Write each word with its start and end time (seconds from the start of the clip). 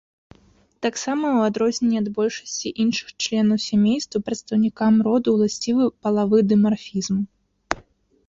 Таксама, 0.85 1.25
у 1.39 1.41
адрозненне 1.49 1.99
ад 2.03 2.07
большасці 2.15 2.71
іншых 2.83 3.07
членаў 3.25 3.57
сямейства, 3.67 4.17
прадстаўнікам 4.29 4.93
роду 5.09 5.27
ўласцівы 5.37 5.83
палавы 6.07 6.37
дымарфізм. 6.53 7.15